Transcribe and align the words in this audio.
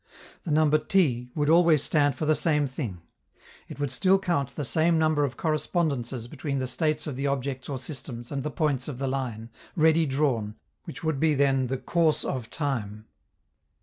The 0.45 0.51
number 0.51 0.79
t 0.79 1.29
would 1.35 1.47
always 1.47 1.83
stand 1.83 2.15
for 2.15 2.25
the 2.25 2.33
same 2.33 2.65
thing; 2.65 3.03
it 3.67 3.79
would 3.79 3.91
still 3.91 4.17
count 4.17 4.55
the 4.55 4.65
same 4.65 4.97
number 4.97 5.23
of 5.23 5.37
correspondences 5.37 6.27
between 6.27 6.57
the 6.57 6.67
states 6.67 7.05
of 7.05 7.15
the 7.17 7.27
objects 7.27 7.69
or 7.69 7.77
systems 7.77 8.31
and 8.31 8.41
the 8.41 8.49
points 8.49 8.87
of 8.87 8.97
the 8.97 9.05
line, 9.07 9.51
ready 9.75 10.07
drawn, 10.07 10.55
which 10.85 11.03
would 11.03 11.19
be 11.19 11.35
then 11.35 11.67
the 11.67 11.77
"course 11.77 12.25
of 12.25 12.49
time." 12.49 13.05